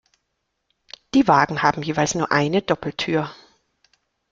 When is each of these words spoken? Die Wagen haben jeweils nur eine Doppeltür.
Die 1.13 1.27
Wagen 1.27 1.61
haben 1.61 1.83
jeweils 1.83 2.15
nur 2.15 2.31
eine 2.31 2.63
Doppeltür. 2.63 3.29